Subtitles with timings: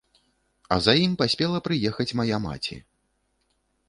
[0.75, 2.79] А за ім паспела прыехаць мая маці.